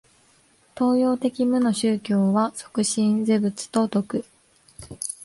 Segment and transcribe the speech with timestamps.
[0.75, 4.25] 東洋的無の宗教は即心是仏と説く。